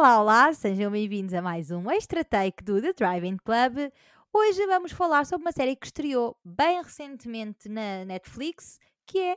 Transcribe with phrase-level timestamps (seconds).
[0.00, 3.92] Olá, olá, sejam bem-vindos a mais um Extra Take do The Driving Club.
[4.32, 9.36] Hoje vamos falar sobre uma série que estreou bem recentemente na Netflix, que é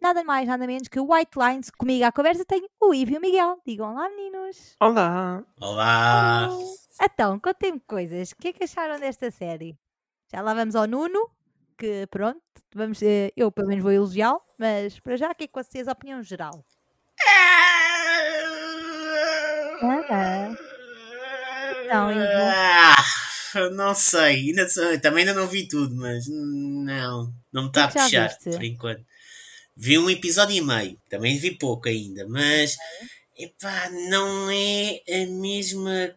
[0.00, 1.70] nada mais, nada menos que White Lines.
[1.70, 3.60] Comigo à conversa tenho o Ivo e o Miguel.
[3.66, 4.76] Digam lá, meninos.
[4.80, 5.42] Olá!
[5.60, 6.50] Olá!
[7.02, 8.30] Então, contem-me coisas.
[8.30, 9.76] O que é que acharam desta série?
[10.32, 11.28] Já lá vamos ao Nuno,
[11.76, 12.40] que pronto,
[12.72, 15.88] vamos, eh, eu pelo menos vou elogiá-lo, mas para já, o que é que vocês,
[15.88, 16.64] a opinião geral?
[17.28, 17.65] Ah,
[21.84, 22.08] Então.
[22.08, 22.96] Ah,
[23.72, 24.66] não sei, ainda,
[25.00, 28.50] também ainda não vi tudo, mas não, não me está a já puxar viste?
[28.50, 29.04] por enquanto.
[29.76, 32.76] Vi um episódio e meio, também vi pouco ainda, mas
[33.38, 36.14] epá, não é a mesma.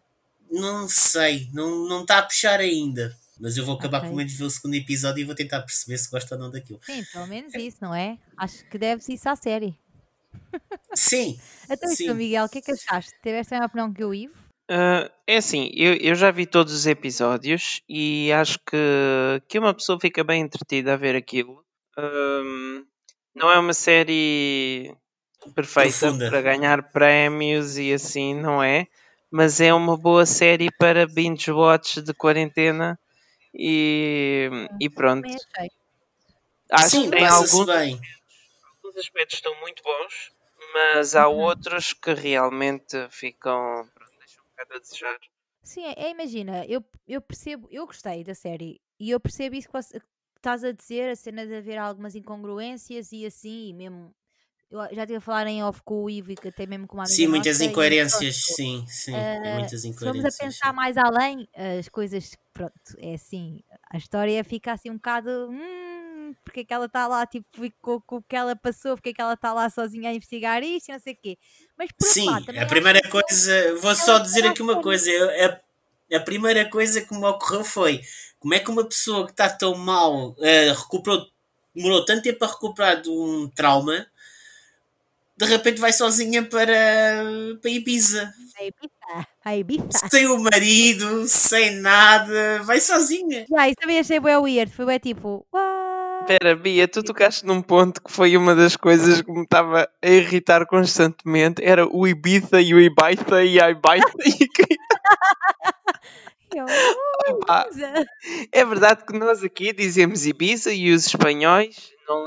[0.52, 3.16] Não sei, não, não está a puxar ainda.
[3.40, 4.10] Mas eu vou acabar Ok.
[4.10, 6.80] pelo menos ver o segundo episódio e vou tentar perceber se gosto ou não daquilo.
[6.86, 8.18] Sim, pelo menos isso, não é?
[8.36, 9.78] Acho que deve-se isso à série.
[10.94, 12.14] Sim, Então, isso, Sim.
[12.14, 13.14] Miguel, o que é que achaste?
[13.22, 14.34] Tiveste a mesma opinião que o Ivo?
[14.70, 18.78] Ah, é assim, eu, eu já vi todos os episódios e acho que,
[19.48, 21.64] que uma pessoa fica bem entretida a ver aquilo.
[21.98, 22.84] Ahm,
[23.36, 24.96] não é uma série
[25.56, 26.30] perfeita Profunda.
[26.30, 28.86] para ganhar prémios e assim, não é?
[29.32, 33.00] Mas é uma boa série para binge watch de quarentena
[33.54, 35.24] e, e pronto.
[35.24, 35.72] Também achei.
[36.72, 38.00] Acho sim, que tem alguns, bem.
[39.00, 40.32] Aspectos estão muito bons,
[40.74, 41.36] mas há Uhum.
[41.36, 43.90] outros que realmente ficam.
[43.96, 45.20] pronto, deixam um bocado a desejar.
[45.64, 49.70] Sim, é, é, imagina, eu, eu percebo, eu gostei da série e eu percebo isso
[49.70, 49.78] que
[50.38, 54.16] estás a dizer, a cena de haver algumas incongruências e assim, e mesmo.
[54.72, 56.98] Eu já estive a falar em off com o Ivo e que até mesmo com
[56.98, 60.36] uma amiga Sim, muitas nossa, e incoerências, pronto, sim, sim, eh, muitas incoerências.
[60.36, 60.74] a pensar sim.
[60.74, 61.48] mais além,
[61.80, 65.50] as coisas, pronto, é assim, a história fica assim um bocado.
[65.52, 65.99] Hum,
[66.44, 69.14] porque é que ela está lá, tipo, ficou com o que ela passou, porque é
[69.14, 71.38] que ela está lá sozinha a investigar isto e não sei o quê.
[71.78, 75.12] Mas por Sim, a primeira coisa, vou só dizer aqui uma coisa,
[76.12, 78.02] a, a primeira coisa que me ocorreu foi
[78.40, 81.28] como é que uma pessoa que está tão mal eh, recuperou,
[81.76, 84.08] demorou tanto tempo a recuperar de um trauma,
[85.38, 86.74] de repente vai sozinha para,
[87.62, 90.10] para Ibiza, a Ibiza, a Ibiza.
[90.10, 93.42] sem o marido, sem nada, vai sozinha.
[93.42, 95.79] Isso também achei bem weird, foi bem tipo, "What?"
[96.30, 100.08] Espera, Bia, tu tocaste num ponto que foi uma das coisas que me estava a
[100.08, 101.60] irritar constantemente.
[101.64, 104.14] Era o Ibiza e o Ibiza e a Ibiza.
[104.28, 104.78] E que-
[106.56, 108.06] Eu, "Uh, Opa, Ibiza."
[108.52, 112.26] é verdade que nós aqui dizemos Ibiza e os espanhóis não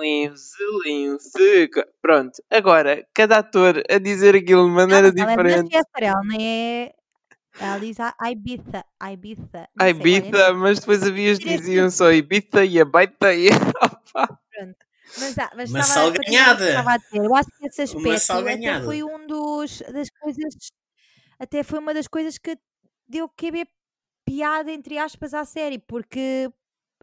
[1.14, 1.69] o C.
[2.00, 5.62] Pronto, agora, cada ator a dizer aquilo de Não, maneira ela é diferente.
[5.62, 6.44] Manchester, ela nem
[6.86, 6.92] é.
[7.58, 9.68] Ela diz a a Ibiza, a Ibiza.
[9.78, 13.48] A Não sei, Ibiza, mas depois havia diziam só Ibiza e a Baita e.
[14.52, 14.76] Pronto.
[15.18, 16.68] Mas, ah, mas Uma estava, continuando o que salganhada.
[16.68, 17.18] estava a dizer.
[17.24, 20.54] Eu acho que esse aspecto até foi um dos das coisas,
[21.38, 22.56] até foi uma das coisas que
[23.06, 23.69] deu que haver
[24.24, 26.50] piada entre aspas à série, porque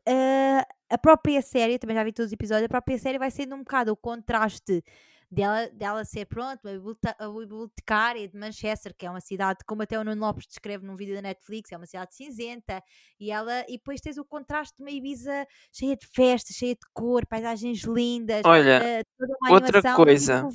[0.07, 3.55] ah, a própria série, também já vi todos os episódios, a própria série vai sendo
[3.55, 4.83] um bocado o contraste
[5.31, 10.03] dela, dela ser pronto, a bibliotecária de Manchester, que é uma cidade, como até o
[10.03, 12.81] Nuno Lopes descreve num vídeo da Netflix, é uma cidade cinzenta,
[13.19, 16.81] e ela e depois tens o contraste de uma Ibiza cheia de festas, cheia de
[16.93, 20.47] cor, paisagens lindas, Olha, eh, toda uma outra animação, coisa.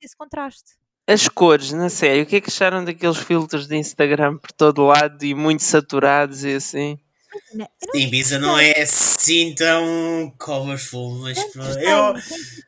[0.00, 0.78] esse contraste.
[1.06, 4.84] As cores na série, o que é que acharam daqueles filtros de Instagram por todo
[4.84, 7.00] lado e muito saturados e assim?
[7.54, 12.14] Né, Eu não Ibiza não gostei, é assim tão colorful, mas Eu,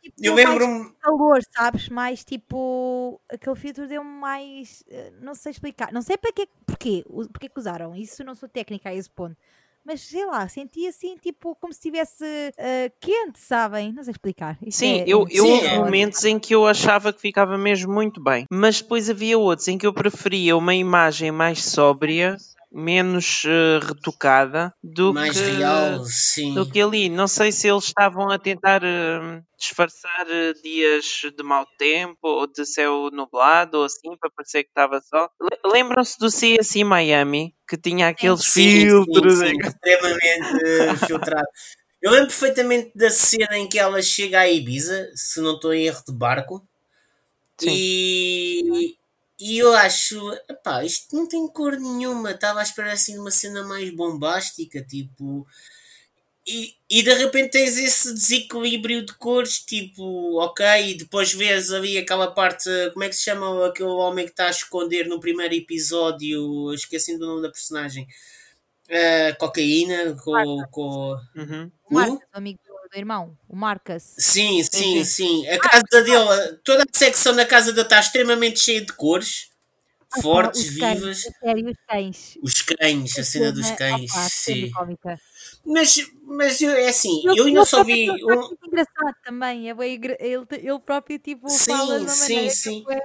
[0.03, 0.91] tipo, eu lembro-me.
[1.01, 1.89] calor, sabes?
[1.89, 3.21] Mais tipo.
[3.31, 4.83] Aquele filtro deu mais.
[4.91, 5.93] eh, Não sei explicar.
[5.93, 7.95] Não sei para quê, porquê, porquê que usaram.
[7.95, 9.37] Isso não sou técnica a esse ponto.
[9.85, 12.25] Mas sei lá, senti assim, tipo, como se estivesse
[12.57, 13.93] eh, quente, sabem?
[13.93, 14.57] Não sei explicar.
[14.63, 15.77] Isto Sim, é, eu, é eu houve é.
[15.77, 19.77] momentos em que eu achava que ficava mesmo muito bem, mas depois havia outros em
[19.77, 22.37] que eu preferia uma imagem mais sóbria,
[22.73, 26.55] menos eh, retocada do Mais que real, sim.
[26.55, 27.09] do que ali.
[27.09, 31.05] Não sei se eles estavam a tentar eh, disfarçar eh, dias
[31.37, 35.29] de mau tempo ou de céu nublado ou assim para parecer que estava sol.
[35.41, 39.39] Le- Lembram-se do CSI Miami que tinha aqueles Sim, sim, filtros?
[39.39, 41.47] sim, extremamente eh, filtrado.
[42.01, 45.87] Eu lembro perfeitamente da cena em que ela chega a Ibiza, se não estou em
[45.87, 46.67] erro de barco,
[47.61, 47.69] Sim.
[47.71, 48.97] e,
[49.41, 50.19] e eu acho,
[50.49, 54.83] epá, isto não tem cor nenhuma, estava à espera assim de uma cena mais bombástica,
[54.85, 55.47] tipo,
[56.47, 61.97] e, e de repente tens esse desequilíbrio de cores, tipo, ok, e depois vês ali
[61.99, 65.55] aquela parte, como é que se chama aquele homem que está a esconder no primeiro
[65.55, 68.07] episódio, esqueci do nome da personagem,
[68.91, 71.71] Ah, cocaína, com, com Uhum.
[71.91, 72.15] O Uh?
[72.17, 72.61] O amigo
[72.93, 73.39] do, irmão.
[73.49, 74.03] O Marcus.
[74.19, 75.05] Sim, sim, sim.
[75.05, 75.49] sim.
[75.49, 79.51] A casa dele, toda a secção da casa dele está extremamente cheia de cores.
[80.15, 81.23] Ah, fortes, os cães, vivas.
[81.43, 82.39] sério, os cães.
[82.43, 84.71] Os cães, a cena dos cães, cena sim.
[85.65, 89.71] Mas, mas eu- é assim, Ele, eu ainda só vi um muito engraçado também.
[89.71, 89.75] É
[90.21, 92.85] ele, ele próprio tipo, fala de Sim, uma sim, maneira sim.
[92.85, 93.01] que é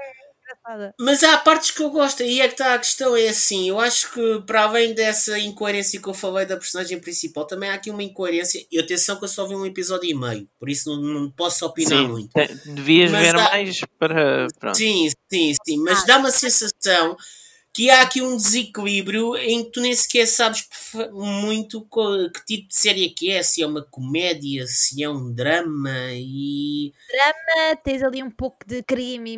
[0.67, 0.93] engraçada.
[0.99, 3.79] Mas há partes que eu gosto, aí é que está a questão, é assim, eu
[3.79, 7.89] acho que para além dessa incoerência que eu falei da personagem principal, também há aqui
[7.89, 11.01] uma incoerência, e atenção que eu só vi um episódio e meio, por isso não,
[11.21, 12.31] não posso opinar Sim, muito.
[12.65, 14.47] devias Mas ver há- mais para.
[14.59, 14.77] Pronto.
[14.77, 17.15] Sim, sim, sim, mas Ah, dá-me a sensação
[17.73, 20.67] que há aqui um desequilíbrio em que tu nem sequer sabes
[21.11, 25.07] muito qual- que tipo de série é que é, se é uma comédia, se é
[25.07, 26.91] um drama e...
[27.59, 29.37] Ah, Tens ali um pouco de crime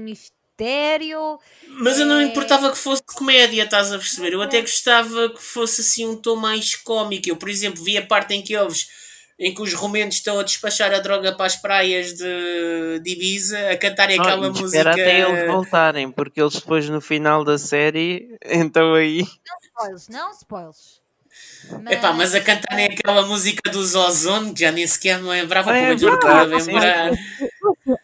[1.68, 2.24] Mas eu não É.
[2.24, 4.34] importava que fosse comédia, estás a perceber?
[4.34, 7.30] Eu até gostava que fosse assim um tom mais cómico.
[7.30, 8.88] Eu, por exemplo, vi a parte em que eles,
[9.40, 13.70] em que os romenos estão a despachar a droga para as praias de, de Ibiza,
[13.72, 14.66] a cantarem Ah, aquela música.
[14.68, 19.26] espera até eles voltarem, porque eles depois no final da série, então aí.
[19.64, 21.00] Spoilers, não spoilers.
[21.90, 25.74] Epá, mas a cantarem aquela música dos Ozone, que já nem sequer me lembrava, É
[25.76, 27.12] pelo menos não verdade, estou a lembrar.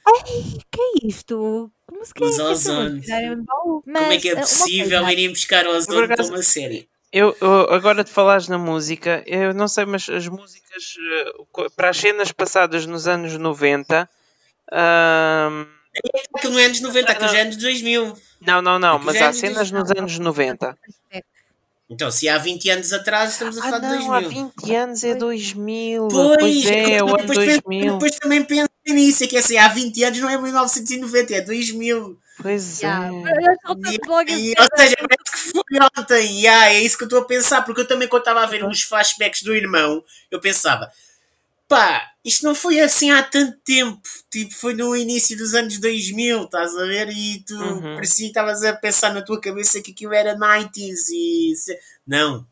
[0.05, 1.71] Ai, que é isto?
[1.87, 2.89] Como se que é Os que esta Ozone.
[2.95, 3.15] música?
[3.45, 6.87] Como é Mas, que é ah, possível coisa, irem buscar Ozone para uma série?
[7.11, 11.89] Eu, eu- agora de falares na música, eu não sei, mas as músicas eh, para
[11.89, 14.09] as cenas passadas nos anos 90.
[14.71, 15.65] ahm,
[16.35, 18.17] Aquilo não é anos 90, aquilo já é anos 2000.
[18.41, 20.77] não, não, não, mas é há anos cenas nos anos 90.
[21.89, 24.29] Então, se há 20 anos atrás, estamos a Ah, falar de não, há 2000.
[24.57, 26.07] 20 anos é 2000.
[26.07, 27.93] Pois, Pois é, é o ano depois, penso- 2000.
[27.93, 32.17] depois também penso nisso, é que assim, há 20 anos não é 1990, é 2000.
[32.41, 33.09] Pois Já, é.
[33.09, 35.63] logo E, a ou seja, parece que foi
[35.97, 38.45] ontem, yeah, é isso que eu estou a pensar, porque eu também quando estava a
[38.45, 40.91] ver uns flashbacks do irmão, eu pensava,
[41.67, 44.01] pá, isto não foi assim há tanto tempo,
[44.31, 47.09] tipo, foi no início dos anos 2000, estás a ver?
[47.09, 47.95] E tu Uhum.
[47.95, 51.53] parecia estavas a pensar na tua cabeça que aquilo era 90s e...
[52.05, 52.45] Não,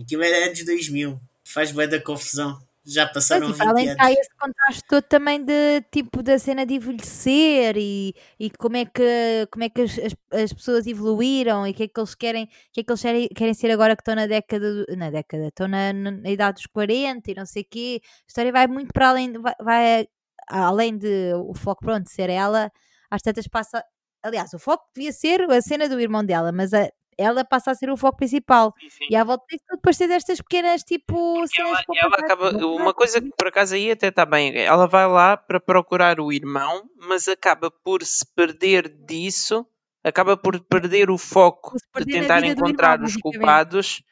[0.00, 4.18] aquilo era anos 2000, faz bem da confusão, já passaram Mas, 20 tipo, além anos.
[4.18, 9.46] esse contraste todo também de tipo da cena de envelhecer e, e como é que,
[9.50, 12.46] como é que as, as, as pessoas evoluíram e o que é que eles querem,
[12.72, 15.66] que é que eles querem, querem ser agora que estão na década, na década, estão
[15.68, 18.00] na, na- na idade dos 40 e não sei o quê.
[18.02, 20.06] A história vai muito para além, vai, vai
[20.48, 22.70] além de o foco pronto ser ela,
[23.10, 23.82] às tantas passa,
[24.22, 26.88] aliás, o foco devia ser a cena do irmão dela, mas a,
[27.18, 28.74] ela passa a ser o foco principal.
[28.80, 29.06] Sim, sim.
[29.10, 32.94] E à volta disso tudo depois tens estas pequenas tipo cenas ela, ela acaba, uma
[32.94, 36.88] coisa que por acaso aí até está bem, ela vai lá para procurar o irmão,
[36.98, 39.66] mas acaba por se perder disso,
[40.02, 44.02] acaba por perder o foco de perder na tentar encontrar irmão, os culpados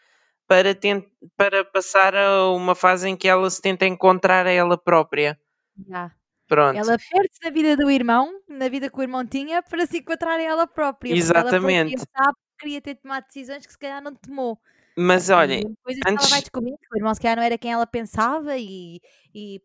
[0.46, 1.04] para, tent,
[1.36, 5.38] para passar a uma fase em que ela se tenta encontrar a ela própria.
[5.88, 6.12] Já.
[6.48, 6.76] Pronto.
[6.76, 10.38] Ela perde-se na vida do irmão, na vida que o irmão tinha, para se encontrar
[10.38, 11.10] a ela própria.
[11.10, 11.98] Ela Exatamente.
[11.98, 14.58] sabe que queria ter tomado decisões que se calhar não tomou.
[14.96, 17.72] Mas olhem, depois ela antes- vai descobrindo que o irmão se calhar não era quem
[17.72, 19.00] ela pensava e.
[19.34, 19.60] e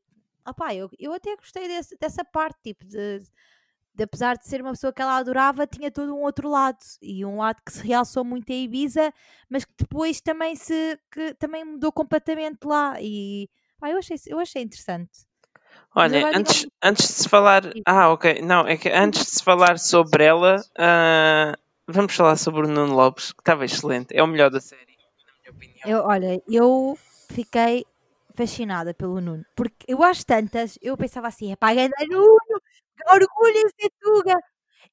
[0.48, 3.20] opá, eu, eu até gostei desse- dessa parte, tipo, de,
[3.94, 6.78] de apesar de ser uma pessoa que ela adorava, tinha todo um outro lado.
[7.02, 9.14] E um lado que se realçou muito em Ibiza,
[9.50, 12.96] mas que depois também se que também mudou completamente lá.
[13.02, 13.50] E
[13.80, 15.28] pá, eu, achei, eu achei interessante.
[15.96, 17.64] Olha, antes, antes de se falar.
[17.86, 18.42] Ah, ok.
[18.42, 21.54] Não, é que antes de se falar sobre ela, ah,
[21.88, 24.16] vamos falar sobre o Nuno Lopes, que estava excelente.
[24.16, 25.80] É o melhor da série, na minha opinião.
[25.86, 26.98] Eu, olha, eu
[27.32, 27.86] fiquei
[28.36, 29.46] fascinada pelo Nuno.
[29.56, 32.62] Porque eu às tantas, eu pensava assim, epá, ganda Nuno,
[32.96, 34.36] que orgulho em ser Tuga.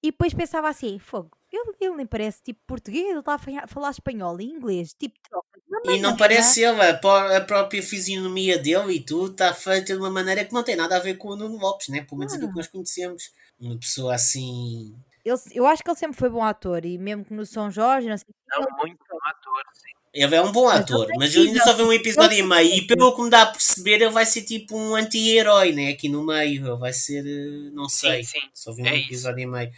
[0.03, 3.67] E depois pensava assim, fogo, ele, ele nem parece tipo português, ele está a fa-
[3.67, 5.47] falar espanhol e inglês, tipo troca.
[5.85, 10.11] de E não parece ele, a própria fisionomia dele e tudo está feita de uma
[10.11, 12.03] maneira que não tem nada a ver com o Nuno Lopes, né?
[12.03, 13.31] pelo menos aquilo que nós conhecemos.
[13.59, 14.95] Uma pessoa assim.
[15.25, 18.09] Ele, eu acho que ele sempre foi bom ator e mesmo que no São Jorge,
[18.09, 19.91] não sei Não, muito bom ator, sim.
[20.13, 22.43] Ele é um bom Mas ator, é mas eu ainda só vi um episódio e
[22.43, 22.73] meio.
[22.75, 25.89] E pelo que me dá a perceber, ele vai ser tipo um anti-herói, né?
[25.89, 26.65] Aqui no meio.
[26.69, 27.25] Ele vai ser.
[27.27, 28.23] eh, Não sei.
[28.23, 28.47] Sim, sim.
[28.55, 29.07] Só vi um É isso.
[29.07, 29.73] episódio e meio.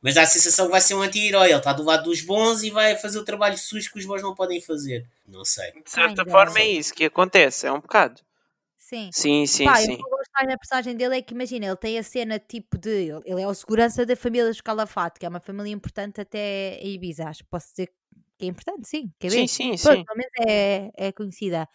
[0.00, 1.48] Mas dá a sensação que vai ser um anti-herói.
[1.48, 4.22] Ele está do lado dos bons e vai fazer o trabalho sujo que os bons
[4.22, 5.04] não podem fazer.
[5.26, 5.72] Não sei.
[5.72, 6.30] De certa Kinda.
[6.30, 8.20] forma é isso que acontece, é um bocado.
[8.78, 9.10] Sim.
[9.12, 9.92] Sim, sim, Pá, sim.
[9.94, 13.08] eu gostar na personagem dele é que imagina, ele tem a cena tipo de.
[13.24, 16.94] Ele é o segurança da família dos Calafato, que é uma família importante até em
[16.94, 17.28] Ibiza.
[17.28, 17.88] Acho que posso dizer
[18.38, 19.12] que é importante, sim.
[19.18, 19.46] Quer ver?
[19.46, 20.04] Sim, sim, Pronto, sim.
[20.04, 21.68] pelo menos é, é conhecida.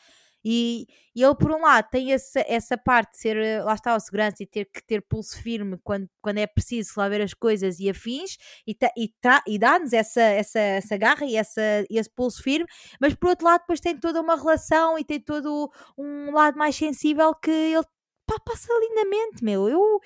[0.48, 3.96] E, e ele, por um lado, tem essa, essa parte de ser, eh, lá está,
[3.96, 7.34] o segurança e ter que ter pulso firme quando, quando é preciso lá ver as
[7.34, 11.62] coisas e afins, e, ta- e, tra- e dá-nos essa, essa, essa garra e essa,
[11.90, 12.68] e esse pulso firme,
[13.02, 16.76] mas por outro lado, depois tem toda uma relação e tem todo um lado mais
[16.76, 17.84] sensível que ele
[18.26, 19.68] pá, passa lindamente, meu.
[19.70, 20.02] Eu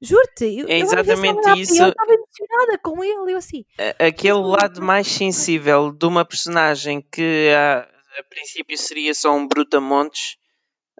[0.00, 1.74] Juro-te, eu, É eu exatamente para isso.
[1.82, 3.64] ele, estava emocionada com ele, eu assim,
[3.98, 7.80] Aquele lado mais sensível de uma personagem que a,
[8.18, 10.36] a princípio seria só um brutamontes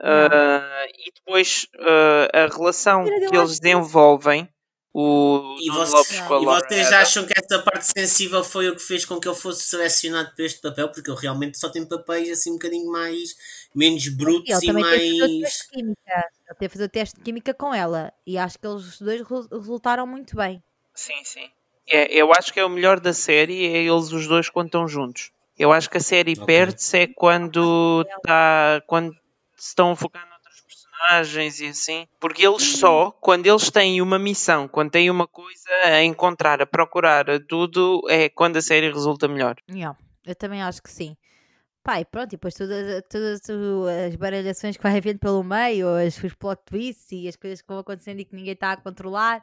[0.01, 4.49] ah, e depois ah, a relação que eles desenvolvem,
[4.93, 8.75] o E, você- Lopes com a e vocês acham que essa parte sensível foi o
[8.75, 10.89] que fez com que eu fosse selecionado para este papel?
[10.91, 13.37] Porque eu realmente só tenho papéis assim um bocadinho mais
[13.73, 15.69] menos brutos e mais.
[16.55, 18.13] Que fazer o teste de química com ela.
[18.27, 20.63] E acho que eles dois resu- resultaram muito bem.
[20.95, 21.49] Sim, sim.
[21.91, 24.87] É, eu acho que é o melhor da série, é eles os dois quando estão
[24.87, 25.31] juntos.
[25.59, 26.45] Eu acho que a série Ok.
[26.45, 29.13] perde-se é quando, tá, quando
[29.57, 32.07] se estão a focar noutros personagens e assim.
[32.21, 36.67] Porque eles só, quando eles têm uma missão, quando têm uma coisa a encontrar, a
[36.67, 39.57] procurar, a tudo, é quando a série resulta melhor.
[39.69, 41.17] Yeah, eu também acho que sim.
[41.89, 43.41] Pá, e pronto, e depois todas, todas
[44.07, 47.67] as baralhações que vai havendo pelo meio, as, os plot twists e as coisas que
[47.67, 49.43] vão acontecendo e que ninguém está a controlar.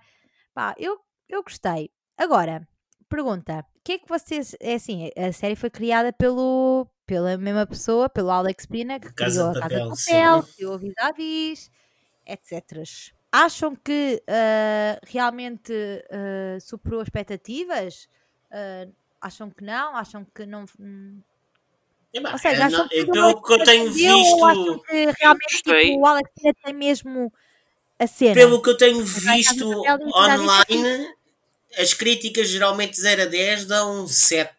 [0.54, 1.90] Pá, eu, eu gostei.
[2.16, 2.68] Agora,
[3.10, 4.56] pergunta: o que é que vocês.
[4.60, 9.52] É assim, a série foi criada pelo, pela mesma pessoa, pelo Alex Pina, que Casa
[9.52, 10.06] criou a Casa de.
[10.06, 11.14] Papel, criou a
[12.28, 12.84] etc.
[13.32, 15.74] Acham que ah, realmente
[16.12, 18.08] ah, superou as expectativas?
[18.52, 18.88] Ah,
[19.20, 19.96] acham que não?
[19.96, 20.66] Acham que não.
[20.80, 21.24] hum,
[22.16, 26.00] Epá, ou seja, é, não- que é pelo que eu tenho visto, que realmente tipo,
[26.00, 27.34] o Alex Pina tem mesmo
[28.00, 28.34] a cena?
[28.34, 31.08] pelo que eu tenho visto é online,
[31.78, 34.54] as críticas geralmente 0 a 10 dão 7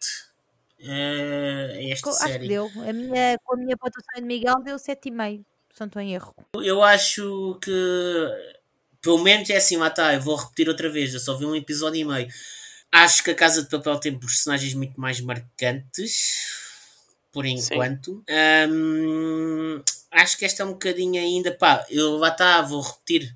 [0.79, 2.47] eh, a esta Acho que série.
[2.47, 2.69] deu.
[2.87, 6.35] A minha, com a minha pontuação de Miguel deu 7,5, se não estou em erro.
[6.63, 7.71] Eu acho que,
[9.01, 11.55] pelo menos é assim, lá está, eu vou repetir outra vez, eu só vi um
[11.55, 12.27] episódio e meio.
[12.91, 16.66] Acho que a Casa de Papel tem personagens muito mais marcantes,
[17.31, 18.23] por enquanto.
[18.69, 19.81] Hum,
[20.11, 23.35] acho que esta é um bocadinho ainda, pá, eu lá está, vou repetir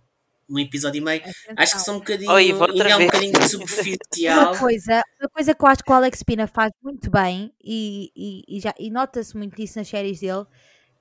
[0.50, 1.22] um episódio e meio.
[1.56, 4.52] Acho que são um bocadinho, ainda é um bocadinho superficial.
[4.52, 8.12] Uma coisa, uma coisa que eu acho que o Alex Pina faz muito bem e,
[8.16, 10.46] e, e já, e nota-se muito isso nas séries dele,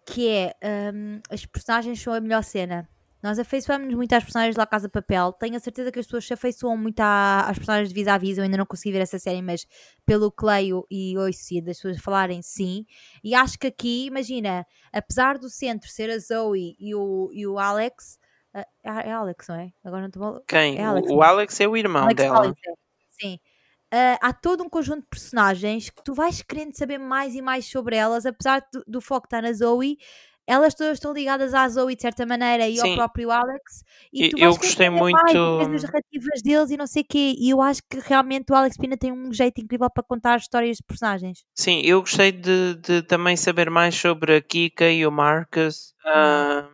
[0.06, 0.54] que é
[0.94, 2.88] hum, as personagens são a melhor cena.
[3.22, 5.32] Nós afeiçoamos muito às personagens de La Casa de Papel.
[5.34, 8.38] Tenho a certeza que as pessoas se afeiçoam muito à- às personagens de vis-a-vis.
[8.38, 9.66] Eu ainda não consegui ver essa série, mas
[10.06, 12.86] pelo que leio e ouço das pessoas falarem, sim.
[13.22, 17.58] E acho que aqui, imagina, apesar do centro ser a Zoe e o, e o
[17.58, 18.18] Alex,
[18.54, 19.70] ah, é Alex, não é?
[19.84, 20.78] Agora não estou Quem?
[20.78, 22.36] É Alex, o, o Alex é o irmão Alex dela.
[22.38, 22.72] Collins, é.
[23.10, 23.38] Sim.
[23.92, 27.66] Ah, há todo um conjunto de personagens que tu vais querendo saber mais e mais
[27.68, 29.98] sobre elas, apesar do, do foco estar na Zoe,
[30.50, 32.96] elas todas estão ligadas à Zoe de certa maneira e ao Sim.
[32.96, 33.82] próprio Alex.
[34.12, 35.16] E E- tu eu gostei muito-
[35.58, 37.34] tens as narrativas deles e não sei o quê.
[37.38, 40.76] E eu acho que realmente o Alex Pina tem um jeito incrível para contar histórias
[40.78, 41.38] de personagens.
[41.54, 45.94] Sim, eu gostei de, de também saber mais sobre a Kika e o Marcus.
[46.04, 46.68] Ah,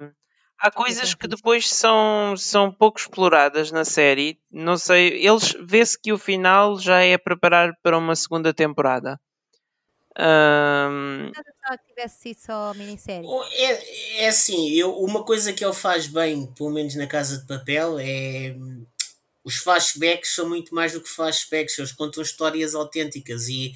[0.58, 4.38] há coisas que depois são, são pouco exploradas na série.
[4.50, 9.18] Não sei, eles vê-se que o final já é preparar para uma segunda temporada.
[10.18, 13.28] Eu gostava que tivesse sido só minissérie.
[13.52, 17.46] É, é assim, eu, uma coisa que ele faz bem, pelo menos na Casa de
[17.46, 18.54] Papel, é
[19.46, 23.72] os flashbacks são muito mais do que flashbacks, eles contam histórias autênticas e,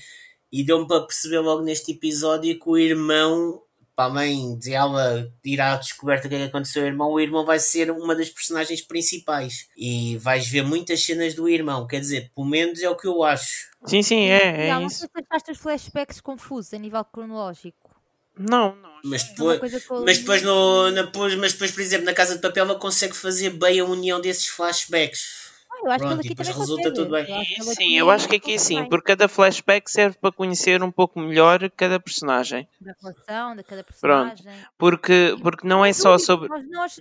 [0.51, 3.63] e deu-me para perceber logo neste episódio que o irmão,
[4.01, 7.11] para a mãe de ela ir à descoberta do que é que aconteceu ao irmão,
[7.13, 11.87] o irmão vai ser uma das personagens principais e vais ver muitas cenas do irmão,
[11.87, 13.69] quer dizer, pelo menos é o que eu acho.
[13.85, 15.01] sim, sim, é, é não isso.
[15.01, 17.95] se achaste os flashbacks confusos a nível cronológico.
[18.39, 18.91] Não, não.
[19.05, 22.37] Mas É depois, eu Mas depois, no, na, depois- mas depois, por exemplo, na Casa
[22.37, 25.50] de Papel, ela consegue fazer bem a união desses flashbacks.
[25.83, 26.95] Eu acho que Pronto, ele aqui também resulta consegue.
[26.97, 27.23] tudo bem.
[27.31, 28.89] Eu que Sim, eu acho que aqui sim, bem.
[28.89, 32.69] porque cada flashback serve para conhecer um pouco melhor cada personagem.
[32.81, 34.35] da relação, de cada Pronto.
[34.35, 34.65] personagem.
[34.77, 36.49] Porque, porque não é só sobre.
[36.49, 37.01] Nós, nós-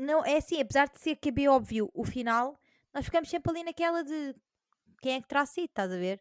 [0.00, 2.58] não, é assim, apesar de ser que é bem óbvio o final,
[2.94, 4.34] nós ficamos sempre ali naquela de
[5.02, 6.20] quem é que terá sido, estás a ver?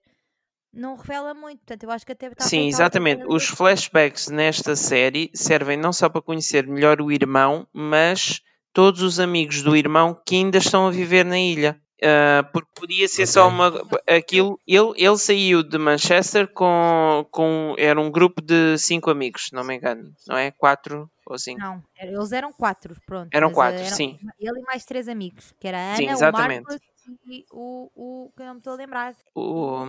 [0.74, 3.24] Não revela muito, portanto, eu acho que até está Sim, exatamente.
[3.28, 8.42] Os flashbacks nesta série servem não só para conhecer melhor o irmão, mas
[8.74, 11.80] todos os amigos do irmão que ainda estão a viver na ilha.
[12.04, 13.56] Ah, porque podia ser só Ok.
[13.56, 13.68] uma.
[14.08, 17.76] Aquilo, ele, ele saiu de Manchester com, com.
[17.78, 20.52] Era um grupo de cinco amigos, se não me engano, não é?
[20.52, 21.60] Quatro ou cinco.
[21.60, 23.30] Não, eles eram quatro, pronto.
[23.34, 24.18] Eram quatro, eh, eram sim.
[24.40, 26.64] Ele e mais três amigos, que era a Sim, Ana, o exatamente.
[26.64, 26.82] Marcos
[27.28, 29.16] e o, o que eu não me estou a lembrar.
[29.36, 29.86] O,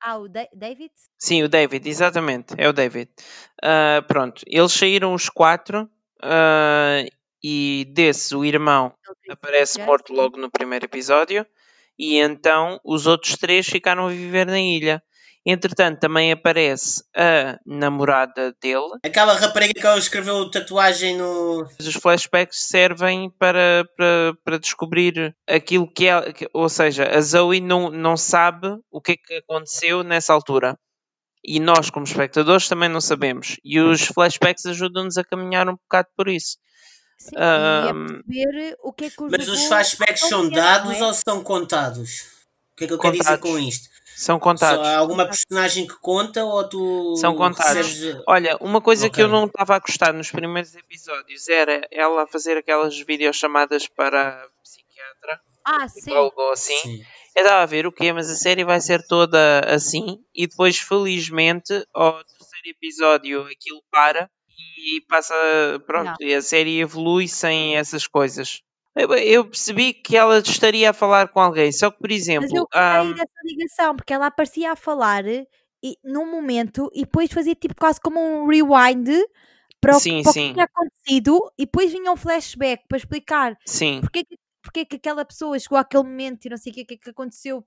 [0.00, 0.92] Ah, o Da- David?
[1.18, 3.10] Sim, o David, exatamente, é o David.
[3.62, 5.88] Ah, pronto, eles saíram os quatro
[6.22, 7.02] ah,
[7.46, 8.94] e desse o irmão
[9.28, 11.46] aparece morto logo no primeiro episódio
[11.98, 15.02] e então os outros três ficaram a viver na ilha.
[15.46, 18.98] Entretanto, também aparece a namorada dele.
[19.04, 21.68] Aquela rapariga que escreveu tatuagem no.
[21.78, 26.32] Os flashbacks servem para, para, para descobrir aquilo que é.
[26.54, 30.78] Ou seja, a Zoe não, não sabe o que é que aconteceu nessa altura.
[31.44, 33.58] E nós, como espectadores, também não sabemos.
[33.62, 36.56] E os flashbacks ajudam-nos a caminhar um bocado por isso.
[37.28, 40.60] Sim, e a perceber o que é que os Mas os flashbacks são que é,
[40.60, 41.04] dados é?
[41.04, 42.10] ou são contados?
[42.72, 43.50] O que é que eu quero dizer Contados.
[43.50, 43.88] com isto?
[44.16, 44.86] São Só contados.
[44.86, 47.74] há alguma personagem que conta ou tu São contados.
[47.88, 52.26] recebes- Olha, uma coisa que eu não estava a gostar nos primeiros episódios era ela
[52.26, 56.12] fazer aquelas videochamadas para a psiquiatra, Ah, sim.
[56.12, 56.76] ou assim.
[56.78, 57.02] Sim.
[57.34, 60.78] Eu estava a ver o quê, mas a série vai ser toda assim e depois,
[60.78, 65.34] felizmente, ao terceiro episódio aquilo para e passa,
[65.86, 66.26] pronto, Não.
[66.26, 68.60] e a série evolui sem essas coisas.
[68.96, 72.66] Eu, percebi que ela estaria a falar com alguém, só que, por Mas exemplo, eu
[72.66, 75.46] gostei ahm, dessa ligação, porque ela aparecia a falar e,
[76.04, 79.08] num momento e depois fazia tipo quase como um rewind
[79.80, 80.52] para o, Sim, para o que sim.
[80.52, 84.84] tinha acontecido e depois vinha um flashback para explicar sim, porque, é que- porque é
[84.84, 87.64] que aquela pessoa chegou àquele momento e não sei o que, que, que aconteceu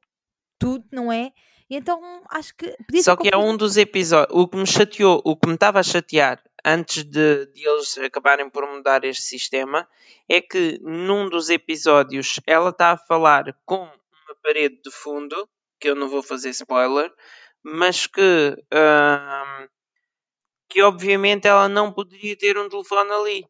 [0.58, 1.32] tudo, não é?
[1.70, 2.00] E então
[2.32, 4.36] acho que Só que é um dos episódios.
[4.36, 8.50] O que me chateou, o que me estava a chatear antes de, de eles acabarem
[8.50, 9.88] por mudar este sistema
[10.30, 15.90] é que num dos episódios ela está a falar com uma parede de fundo, que
[15.90, 17.12] eu não vou fazer spoiler,
[17.64, 19.68] mas que, ahm,
[20.70, 23.46] que obviamente ela não poderia ter um telefone ali.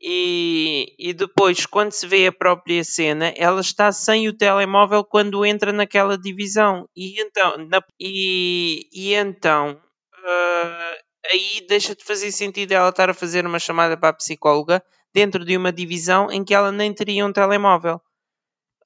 [0.00, 5.44] E, e depois, quando se vê a própria cena, ela está sem o telemóvel quando
[5.46, 6.88] entra naquela divisão.
[6.96, 9.80] E então, na- e, e então
[10.24, 10.98] ah,
[11.30, 14.82] aí deixa de fazer sentido ela estar a fazer uma chamada para a psicóloga
[15.12, 18.00] dentro de uma divisão em que ela nem teria um telemóvel.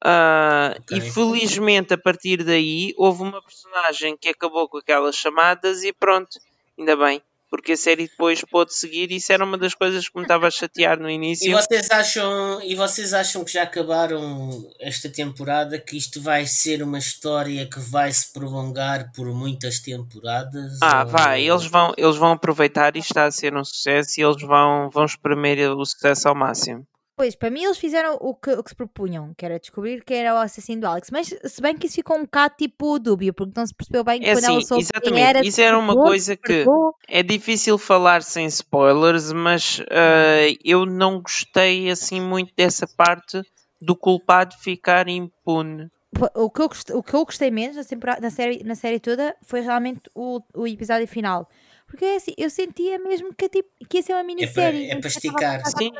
[0.04, 0.98] Ah, Ok.
[0.98, 6.38] E felizmente, a partir daí, houve uma personagem que acabou com aquelas chamadas e pronto,
[6.78, 7.22] ainda bem.
[7.56, 10.48] Porque a série depois pôde seguir e isso era uma das coisas que me estava
[10.48, 11.52] a chatear no E início.
[11.52, 16.98] vocês acham e vocês acham que já acabaram esta temporada que isto vai ser uma
[16.98, 20.78] história que vai se prolongar por muitas temporadas?
[20.82, 24.24] Ah, ou- vai, eles vão, eles vão aproveitar isto está a ser um sucesso e
[24.24, 26.84] eles vão, vão espremer o sucesso ao máximo.
[27.16, 30.12] Pois, para mim eles fizeram o que, o que se propunham, que era descobrir que
[30.12, 31.10] era o assassino do Alex.
[31.12, 34.20] Mas se bem que isso ficou um bocado tipo dúbio, porque não se percebeu bem
[34.24, 35.46] É quando ela assim, soube quem exatamente, era.
[35.46, 36.64] isso era uma coisa que
[37.08, 43.42] é difícil falar sem spoilers, mas ah, eu não gostei assim muito dessa parte
[43.80, 45.88] do culpado ficar impune.
[46.34, 49.34] O que eu, gost- o que eu gostei menos na, na série, na série toda
[49.42, 51.48] foi realmente o, o episódio final.
[51.94, 54.90] Porque assim, eu sentia mesmo que, tipo, que ia ser uma minissérie.
[54.90, 55.78] é em para que acabava esticar.
[55.78, 55.92] Sim,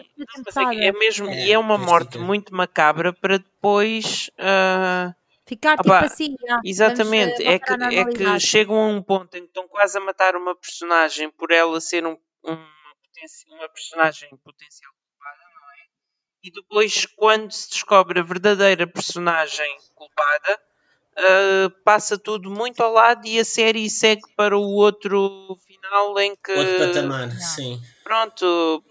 [0.57, 2.27] não, é, é mesmo, É, e é uma para morte esticar.
[2.27, 4.29] muito macabra para depois.
[4.39, 5.15] ah,
[5.47, 9.37] Ficar tipo Opá, assim, ah, vamos, Exatamente, é que, é que chegam a um ponto
[9.37, 12.67] em que estão quase a matar uma personagem por ela ser um, um-
[13.53, 15.85] uma personagem potencial culpada, não é?
[16.43, 20.61] E depois, quando se descobre a verdadeira personagem culpada,
[21.17, 25.57] ah, passa tudo muito ao lado e a série segue para o outro
[25.89, 27.41] final em que, Outro patamar, Não.
[27.41, 27.81] sim.
[28.03, 28.83] pronto,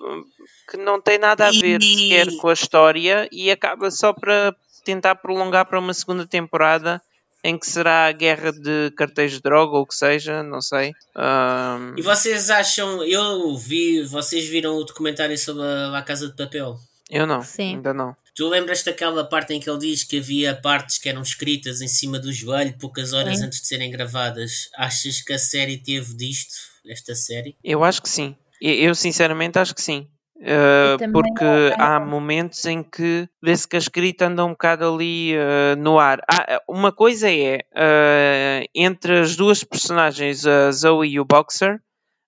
[0.69, 4.55] que não tem nada a ver E- sequer com a história e acaba só para
[4.85, 7.01] tentar prolongar para uma segunda temporada
[7.43, 10.93] em que será a guerra de cartéis de droga ou o que seja, não sei.
[11.15, 16.35] Ahm, E vocês acham, eu vi, vocês viram o documentário sobre a La Casa de
[16.37, 16.77] Papel?
[17.09, 17.75] eu não, Sim.
[17.75, 18.15] ainda não.
[18.35, 21.87] Tu lembras daquela parte em que ele diz que havia partes que eram escritas em
[21.87, 23.45] cima do joelho poucas horas Sim.
[23.45, 24.69] antes de serem gravadas?
[24.75, 26.55] Achas que a série teve disto,
[26.87, 27.55] esta série?
[27.63, 28.35] Eu acho que sim.
[28.61, 30.07] Eu sinceramente acho que sim.
[30.37, 31.45] Uh, porque
[31.77, 36.21] há momentos em que vê-se que a escrita anda um bocado ali uh, no ar.
[36.29, 41.79] Ah, uma coisa é uh, entre as duas personagens, a Zoe e o Boxer,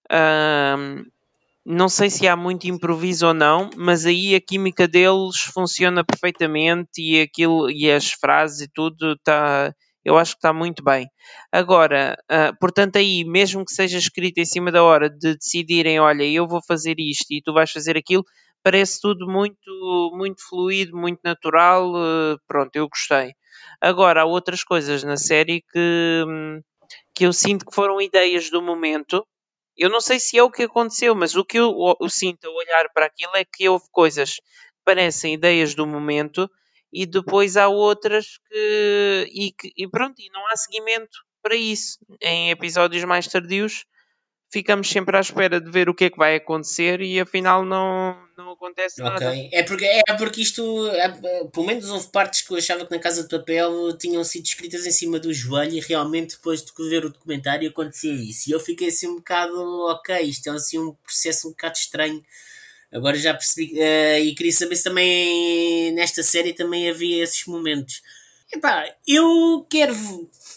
[0.10, 1.04] um,
[1.66, 7.02] não sei se há muito improviso ou não, mas aí a química deles funciona perfeitamente
[7.02, 9.74] e aquilo e as frases e tudo tá,
[10.06, 11.10] eu acho que está muito bem.
[11.52, 16.24] Agora, ah, portanto, aí, mesmo que seja escrito em cima da hora de decidirem, olha,
[16.24, 18.24] eu vou fazer isto e tu vais fazer aquilo,
[18.64, 21.94] parece tudo muito, muito fluido, muito natural.
[21.96, 23.34] ah, pronto, eu gostei.
[23.82, 26.62] Agora, há outras coisas na série que, hum,
[27.16, 29.26] que eu sinto que foram ideias do momento.
[29.78, 32.52] Eu não sei se é o que aconteceu, mas o que eu, eu sinto a
[32.52, 34.42] olhar para aquilo é que houve coisas que
[34.86, 36.50] parecem ideias do momento
[36.92, 42.00] e depois há outras que e, que, e pronto, e não há seguimento para isso.
[42.22, 43.86] Em episódios mais tardios
[44.52, 48.18] ficamos sempre à espera de ver o que é que vai acontecer e afinal não,
[48.38, 49.30] não acontece nada.
[49.30, 49.50] Ok.
[49.52, 51.10] É porque, é porque isto, é,
[51.52, 54.86] pelo menos houve partes que eu achava que na Casa de Papel tinham sido escritas
[54.86, 58.50] em cima do joelho e realmente depois de ver o documentário acontecia isso.
[58.50, 62.24] E eu fiquei assim um bocado, ok, isto é assim um processo um bocado estranho.
[62.96, 68.02] Agora já percebi uh, e queria saber se também nesta série também havia esses momentos.
[68.54, 69.94] Epá, eu quero,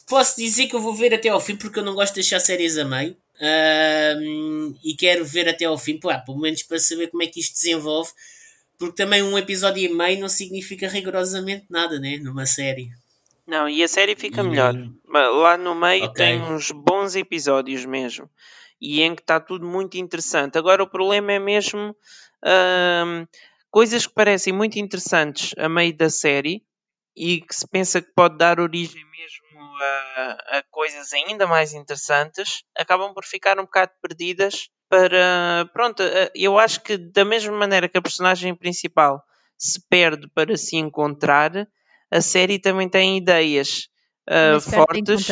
[0.07, 2.39] posso dizer que eu vou ver até ao fim porque eu não gosto de deixar
[2.39, 3.17] séries a meio.
[3.41, 7.39] Um, e quero ver até ao fim, pá, pelo menos para saber como é que
[7.39, 8.11] isto desenvolve,
[8.77, 12.19] porque também um episódio e meio não significa rigorosamente nada, né?
[12.19, 12.91] Numa série.
[13.47, 14.45] Não, e a série fica e...
[14.45, 14.75] melhor.
[15.09, 16.27] Lá no meio okay.
[16.27, 18.29] tem uns bons episódios mesmo.
[18.81, 20.59] E em que está tudo muito interessante.
[20.59, 21.97] Agora o problema é mesmo
[22.45, 23.27] um,
[23.71, 26.63] coisas que parecem muito interessantes a meio da série
[27.17, 29.77] e que se pensa que pode dar origem mesmo
[30.17, 35.69] a, a, coisas ainda mais interessantes, acabam por ficar um bocado perdidas para.
[35.73, 39.23] Pronto, eh, eu acho que da mesma maneira que a personagem principal
[39.57, 41.69] se perde para se encontrar,
[42.11, 43.89] a série também tem ideias.
[44.31, 45.27] Uh, fortes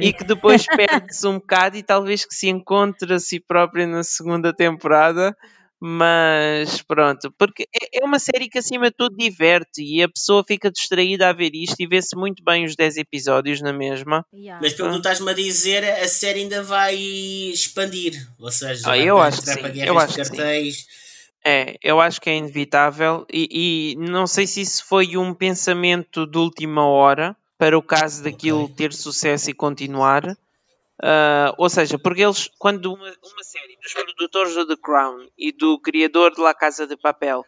[0.00, 4.02] e que depois perde-se um bocado e talvez que se encontre a si própria na
[4.02, 5.36] segunda temporada
[5.80, 10.44] mas pronto, porque é, é uma série que acima de tudo diverte e a pessoa
[10.46, 14.26] fica distraída a ver isto e vê-se muito bem os 10 episódios na mesma.
[14.32, 14.60] Yeah.
[14.60, 18.98] Mas pelo que tu estás-me a dizer, a série ainda vai expandir, ou seja, ah,
[18.98, 19.82] eu acho que sim.
[19.82, 20.86] eu acho cartéis.
[21.44, 26.26] É, eu acho que é inevitável e, e, não sei se isso foi um pensamento
[26.26, 28.76] de última hora para o caso daquilo okay.
[28.76, 30.36] ter sucesso e continuar
[31.00, 35.52] Uh, ou seja, porque eles, quando uma, uma série dos produtores do The Crown e
[35.52, 37.44] do criador de La Casa de Papel,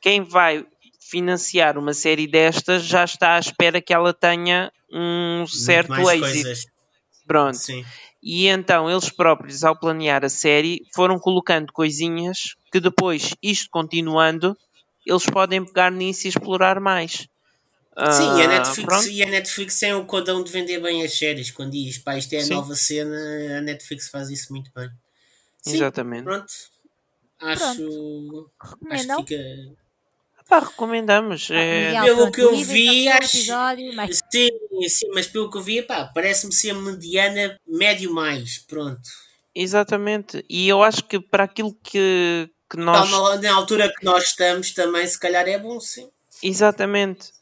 [0.00, 0.66] quem vai
[1.00, 6.20] financiar uma série destas já está à espera que ela tenha um certo êxito.
[6.20, 6.66] Coisas.
[7.26, 7.56] Pronto.
[7.56, 7.84] Sim.
[8.22, 14.56] E então eles próprios, ao planear a série, foram colocando coisinhas que depois, isto continuando,
[15.04, 17.26] eles podem pegar nisso e explorar mais.
[17.94, 21.16] Sim, e a, ah, Netflix, e a Netflix tem o codão de vender bem as
[21.16, 21.50] séries.
[21.50, 22.54] Quando diz, pá, isto é a Sim.
[22.54, 24.90] nova cena, a Netflix faz isso muito bem.
[25.60, 26.24] Sim, Exatamente.
[26.24, 26.52] Pronto.
[27.38, 28.50] Acho, pronto.
[28.90, 29.82] acho que fica.
[30.48, 31.48] Pá, recomendamos.
[31.50, 32.02] Ah, é...
[32.02, 33.36] Pelo que eu vi, acho.
[33.36, 34.20] Episódio, mas...
[34.30, 34.48] Sim,
[34.88, 38.58] sim, mas pelo que eu vi, pá, parece-me ser mediana, médio mais.
[38.58, 39.08] Pronto.
[39.54, 40.44] Exatamente.
[40.48, 43.10] E eu acho que para aquilo que, que nós.
[43.42, 46.08] Na altura que nós estamos, também, se calhar é bom, sim.
[46.42, 47.32] Exatamente.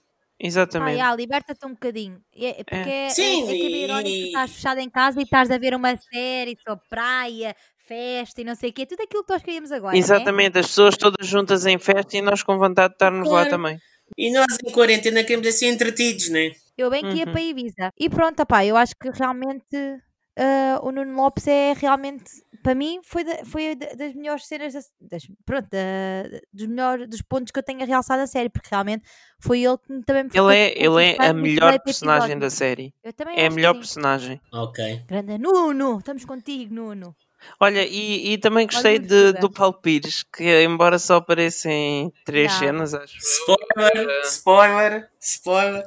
[0.40, 0.98] Exatamente.
[1.00, 2.18] Ah, liberta-te um bocadinho.
[2.34, 5.20] É, é porque é, é, Sim, é, é que irónico tu estás fechado em casa
[5.20, 7.54] e estás a ver uma série sobre praia,
[7.86, 9.96] festa e não sei o quê, tudo aquilo que nós queríamos agora.
[9.96, 13.44] Exatamente, as pessoas todas juntas em festa e nós com vontade de estarmos claro.
[13.44, 13.78] lá também.
[14.16, 16.52] E nós em quarentena queremos assim entretidos, né?
[16.76, 17.32] Eu bem que ia uhum.
[17.32, 17.92] para Ibiza.
[17.98, 22.24] E pronto, opá, eu acho que realmente uh, o Nuno Lopes é realmente
[22.62, 27.50] para mim foi, de, foi das melhores cenas das, pronto, da, dos melhores dos pontos
[27.50, 29.04] que eu tenho a realçar da série, porque realmente
[29.38, 32.94] foi ele que também me Ele é, ele é a melhor personagem da série.
[33.36, 34.40] é a melhor personagem.
[34.52, 35.04] Ok.
[35.06, 37.14] Grande Nuno, estamos contigo, Nuno.
[37.58, 42.52] Olha, e, e também gostei de, do Paulo Pires, que embora só apareça em três
[42.52, 43.16] cenas, acho.
[43.18, 45.84] Spoiler, spoiler, spoiler.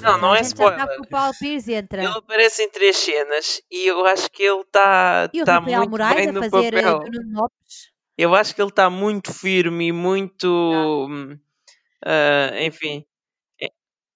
[0.00, 0.86] Não, não é spoiler.
[1.00, 2.02] o Paulo Pires entra.
[2.02, 6.32] Ele aparece em três cenas e eu acho que ele está tá muito Moraes bem
[6.32, 7.04] no fazer eh, papel.
[8.16, 10.46] Eu acho que ele está muito firme e muito.
[12.04, 13.04] Uh, enfim.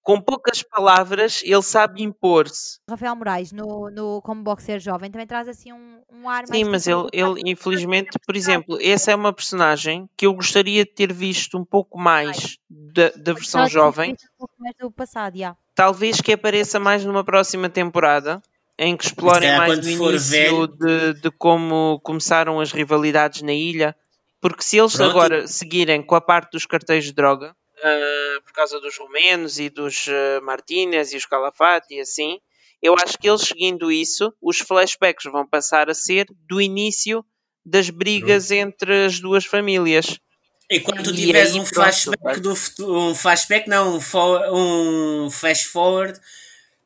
[0.04, 2.78] É, com poucas palavras, ele sabe impor-se.
[2.88, 6.84] Rafael Moraes, no, no, como boxer jovem, também traz assim um, um ar Sim, mas
[6.84, 11.12] tipo ele, ele infelizmente, por exemplo, essa é uma personagem que eu gostaria de ter
[11.12, 14.12] visto um pouco mais da, da versão jovem.
[14.12, 15.56] Um pouco mais do passado, yeah.
[15.74, 18.40] Talvez que apareça mais numa próxima temporada,
[18.78, 23.96] em que explorem mais o início de, de, como começaram as rivalidades na ilha.
[24.40, 25.10] Porque se eles Pronto.
[25.10, 29.68] agora seguirem com a parte dos cartéis de droga, uh, por causa dos romenos e
[29.68, 32.40] dos uh, Martínez e os Calafate e assim,
[32.82, 37.24] eu acho que eles seguindo isso, os flashbacks vão passar a ser do início
[37.64, 38.60] das brigas Pronto.
[38.60, 40.18] entre as duas famílias.
[40.70, 45.64] E quando tu tiveres um flashback do futuro, um flashback, não, um, for, um flash
[45.64, 46.18] forward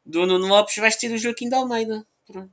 [0.05, 2.05] do Nuno Lopes, vais ter o Joaquim de Almeida.
[2.27, 2.51] Pronto.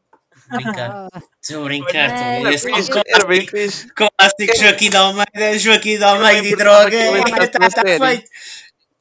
[0.49, 1.07] Brincar.
[1.41, 2.09] Estou a brincar.
[2.11, 2.69] É, Esse
[3.07, 3.87] era bem fixe.
[3.93, 6.97] Clássico Joaquim de Almeida, Joaquim de Almeida e droga.
[7.43, 8.29] Está tá feito.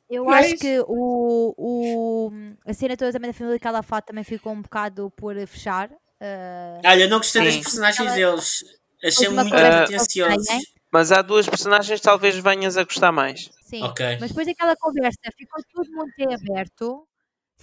[0.09, 0.47] Eu Mas...
[0.47, 2.33] acho que o, o,
[2.67, 5.91] a cena toda também da família Calafate também ficou um bocado por fechar.
[5.91, 6.81] Uh...
[6.85, 8.65] Olha, não gostei das personagens deles.
[9.03, 10.47] Achei muito uh, pretenciosos.
[10.93, 13.51] Mas há duas personagens que talvez venhas a gostar mais.
[13.65, 13.83] Sim.
[13.83, 14.17] Okay.
[14.21, 17.07] Mas depois daquela conversa ficou tudo muito aberto.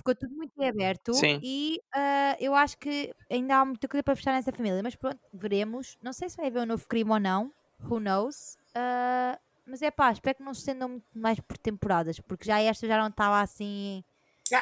[0.01, 1.39] Ficou tudo muito aberto Sim.
[1.41, 5.19] e ah, eu acho que ainda há muita coisa para fechar nessa família, mas pronto,
[5.33, 5.97] veremos.
[6.01, 7.51] Não sei se vai haver um novo crime ou não,
[7.83, 8.57] who knows.
[8.75, 12.59] Ah, mas é pá, espero que não se estendam muito mais por temporadas, porque já
[12.59, 14.03] esta já não estava assim.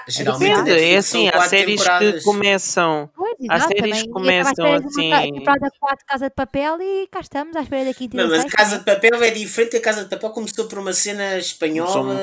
[0.07, 3.09] Geralmente a Depende, é assim, há séries que começam.
[3.15, 4.03] Pois, Há séries também.
[4.03, 7.85] que começam uma assim- temporada 4 de Casa de Papel e cá estamos à espera
[7.85, 9.77] da quinta Não, mas a Casa de Papel é diferente.
[9.77, 12.15] A Casa de Papel começou por uma cena espanhola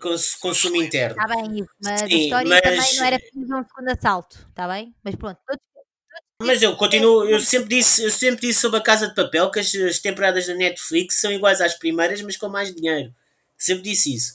[0.00, 1.16] com consumo interno.
[1.20, 4.68] Está bem, mas a Sim, história mas- também não era preciso um segundo assalto, está
[4.68, 4.94] bem?
[5.04, 5.62] Mas pronto, todos
[6.42, 9.58] Mas eu continuo, eu sempre disse, eu sempre disse sobre a Casa de Papel que
[9.58, 13.10] as, as temporadas da Netflix são iguais às primeiras, mas com mais dinheiro.
[13.56, 14.34] Sempre disse isso.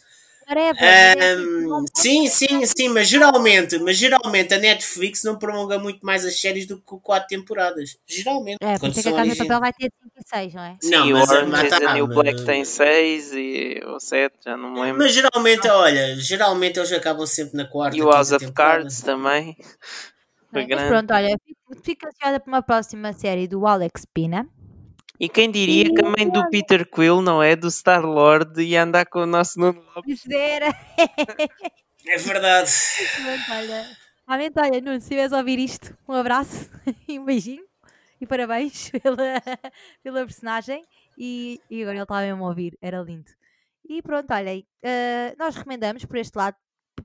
[0.51, 5.37] Whatever, é Ahm, não pode sim, sim, sim, mas geralmente, mas geralmente a Netflix não
[5.37, 7.97] prolonga muito mais as séries do que quatro temporadas.
[8.05, 8.57] Geralmente.
[8.61, 10.53] É, por quando isso é que a Casa de Papel vai ter 5 e 6,
[10.53, 10.77] não é?
[10.83, 14.57] Não, e o Orange mas tá, the New Black tem 6 e, ou 7, já
[14.57, 14.99] não me lembro.
[14.99, 17.97] Mas geralmente, olha, geralmente eles acabam sempre na quarta.
[17.97, 18.51] E o House of.
[18.51, 19.55] Cards também.
[20.51, 20.87] Mas grande.
[20.89, 21.37] pronto, olha,
[21.83, 24.47] fico, ansiosa por uma próxima série do Alex Pina.
[25.21, 27.55] E quem diria que a mãe do Peter Quill, não é?
[27.55, 30.27] Do Star Lord, ia andar com o nosso Nuno Lopes.
[30.27, 30.75] Era.
[32.07, 32.71] É verdade.
[33.51, 33.97] Olha.
[34.27, 36.67] Realmente, olha, Nuno, se estiveres a ouvir isto, um abraço
[37.07, 37.63] e um beijinho.
[38.19, 39.39] E parabéns pela,
[40.01, 40.83] pela personagem.
[41.15, 43.29] E, e agora ele estava mesmo a ouvir, era lindo.
[43.87, 46.57] E pronto, olhem, eh, nós recomendamos por este lado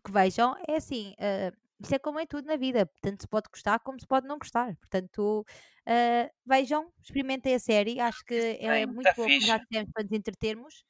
[0.02, 0.56] que vejam.
[0.66, 2.88] É assim, eh, isto é como é tudo na vida.
[3.00, 4.74] Tanto se pode gostar como se pode não gostar.
[4.76, 5.44] Portanto,
[5.86, 8.00] eh, vejam, experimentem a série.
[8.00, 10.84] Acho que é Bem, muito boa, já tivemos para nos entretermos.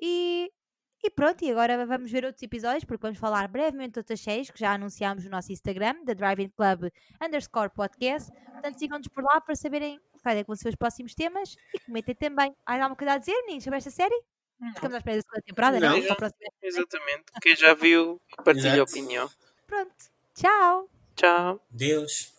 [0.00, 0.50] E,
[1.02, 4.50] e pronto, e agora vamos ver outros episódios, porque vamos falar brevemente de outras séries
[4.50, 6.90] que já anunciámos no nosso Instagram, da Driving Club
[7.22, 8.30] underscore podcast.
[8.52, 11.80] Portanto, sigam-nos por lá para saberem quais é que vão ser os próximos temas e
[11.80, 12.54] comentem também.
[12.64, 14.22] Há alguma coisa a dizer, meninos, sobre esta série?
[14.74, 15.96] Ficamos à espera da segunda temporada, não?
[15.96, 16.02] Não.
[16.02, 16.52] Para a próxima.
[16.62, 17.24] Exatamente.
[17.40, 19.30] Quem já viu, partilha a opinião.
[19.66, 20.19] Pronto.
[20.40, 20.88] Tchau!
[21.16, 21.60] Tchau.
[21.70, 22.32] Deus.